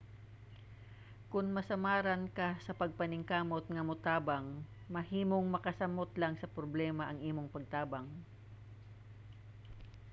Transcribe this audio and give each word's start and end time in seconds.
kon 1.31 1.47
masamaran 1.55 2.23
ka 2.37 2.49
sa 2.65 2.73
pagpaningkamot 2.81 3.65
nga 3.73 3.83
motabang 3.89 4.47
mahimong 4.95 5.47
makasamot 5.55 6.09
lang 6.21 6.33
sa 6.37 6.51
problema 6.57 7.03
ang 7.07 7.19
imong 7.29 7.49
pagtabang 7.55 8.07